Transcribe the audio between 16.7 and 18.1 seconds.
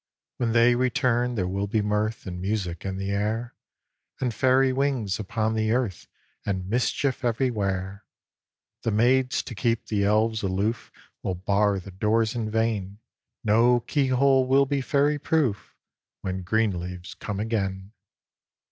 leaves come again.